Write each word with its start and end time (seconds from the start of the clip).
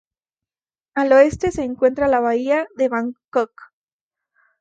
Al 0.95 1.13
oeste 1.13 1.51
se 1.51 1.61
encuentra 1.61 2.07
la 2.07 2.19
Bahía 2.19 2.65
de 2.75 2.89
Bangkok. 2.89 3.51